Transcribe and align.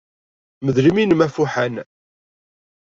Mdel 0.65 0.85
imi-nnem 0.89 1.21
afuḥan. 1.27 1.75